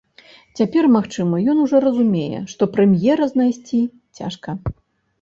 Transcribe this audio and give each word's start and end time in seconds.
Цяпер, 0.59 0.83
магчыма, 0.95 1.35
ён 1.53 1.61
ужо 1.65 1.83
разумее, 1.87 2.39
што 2.57 2.71
прэм'ера 2.79 3.31
знайсці 3.37 3.87
цяжка. 4.17 4.61